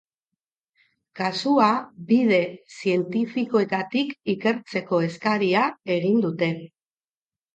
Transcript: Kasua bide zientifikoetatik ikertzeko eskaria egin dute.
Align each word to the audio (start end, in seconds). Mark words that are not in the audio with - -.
Kasua 1.19 1.67
bide 2.11 2.39
zientifikoetatik 2.77 4.15
ikertzeko 4.35 5.03
eskaria 5.11 5.67
egin 5.99 6.19
dute. 6.27 6.49